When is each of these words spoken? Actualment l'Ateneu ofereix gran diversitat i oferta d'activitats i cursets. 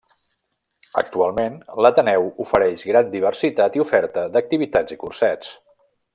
Actualment 1.01 1.59
l'Ateneu 1.87 2.25
ofereix 2.45 2.85
gran 2.93 3.13
diversitat 3.17 3.79
i 3.81 3.85
oferta 3.85 4.25
d'activitats 4.37 4.97
i 4.97 4.99
cursets. 5.05 5.55